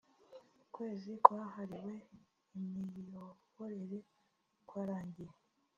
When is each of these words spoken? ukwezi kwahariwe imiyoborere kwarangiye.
ukwezi 0.63 1.11
kwahariwe 1.25 1.93
imiyoborere 2.59 3.99
kwarangiye. 4.67 5.33